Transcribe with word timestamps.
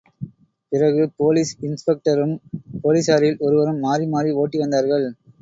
பிறகு 0.71 1.03
போலீஸ் 1.19 1.51
இன்ஸ்பெக்டரும் 1.61 2.33
போலீசாரில் 2.83 3.39
ஒருவரும் 3.45 3.83
மாறி 3.85 4.07
மாறி 4.15 4.31
ஓட்டி 4.41 4.59
வந்தார்கள். 4.59 5.07